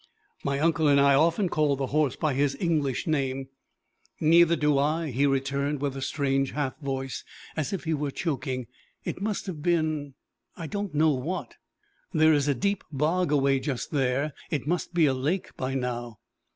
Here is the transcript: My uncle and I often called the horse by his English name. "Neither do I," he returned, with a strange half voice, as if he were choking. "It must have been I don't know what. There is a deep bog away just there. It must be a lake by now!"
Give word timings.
My 0.43 0.57
uncle 0.57 0.87
and 0.87 0.99
I 0.99 1.13
often 1.13 1.47
called 1.47 1.77
the 1.77 1.85
horse 1.93 2.15
by 2.15 2.33
his 2.33 2.57
English 2.59 3.05
name. 3.05 3.49
"Neither 4.19 4.55
do 4.55 4.79
I," 4.79 5.11
he 5.11 5.27
returned, 5.27 5.79
with 5.79 5.95
a 5.95 6.01
strange 6.01 6.53
half 6.53 6.75
voice, 6.79 7.23
as 7.55 7.71
if 7.71 7.83
he 7.83 7.93
were 7.93 8.09
choking. 8.09 8.65
"It 9.05 9.21
must 9.21 9.45
have 9.45 9.61
been 9.61 10.15
I 10.57 10.65
don't 10.65 10.95
know 10.95 11.11
what. 11.13 11.53
There 12.15 12.33
is 12.33 12.47
a 12.47 12.55
deep 12.55 12.83
bog 12.91 13.31
away 13.31 13.59
just 13.59 13.91
there. 13.91 14.33
It 14.49 14.65
must 14.65 14.95
be 14.95 15.05
a 15.05 15.13
lake 15.13 15.55
by 15.55 15.75
now!" 15.75 16.17